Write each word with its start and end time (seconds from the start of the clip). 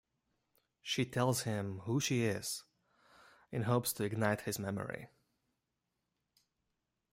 She 0.81 1.05
tells 1.05 1.43
him 1.43 1.81
who 1.81 1.99
she 1.99 2.23
is, 2.23 2.63
in 3.51 3.61
hopes 3.65 3.93
to 3.93 4.03
ignite 4.03 4.41
his 4.41 4.57
memory. 4.57 5.09